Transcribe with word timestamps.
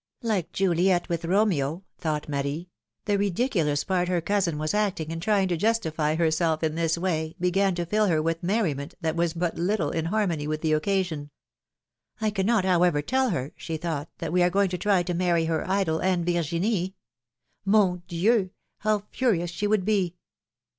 "^^Like 0.23 0.51
Juliet 0.51 1.09
with 1.09 1.25
Romeo," 1.25 1.83
thought 1.99 2.27
Marie; 2.27 2.71
the 3.05 3.19
ridiculous 3.19 3.83
part 3.83 4.07
her 4.07 4.19
cousin 4.19 4.57
was 4.57 4.73
acting 4.73 5.11
in 5.11 5.19
trying 5.19 5.47
to 5.49 5.55
justify 5.57 6.15
herself 6.15 6.63
in 6.63 6.73
this 6.73 6.97
way 6.97 7.35
began 7.39 7.75
to 7.75 7.85
fill 7.85 8.07
her 8.07 8.19
with 8.19 8.41
merriment 8.41 8.95
that 9.01 9.15
was 9.15 9.33
but 9.35 9.59
little 9.59 9.91
in 9.91 10.05
harmony 10.05 10.47
with 10.47 10.61
the 10.61 10.73
occasion. 10.73 11.29
^^I 12.19 12.33
cannot, 12.33 12.65
however, 12.65 13.03
tell 13.03 13.29
her," 13.29 13.53
she 13.55 13.77
thought, 13.77 14.09
^^that 14.17 14.31
we 14.31 14.41
are 14.41 14.49
going 14.49 14.69
to 14.69 14.77
try 14.79 15.03
to 15.03 15.13
marry 15.13 15.45
her 15.45 15.69
idol 15.69 15.99
and 15.99 16.25
Virginie! 16.25 16.95
Mon 17.63 18.01
Dieu! 18.07 18.49
how 18.79 19.03
furious 19.11 19.51
she 19.51 19.67
would 19.67 19.85
be 19.85 20.15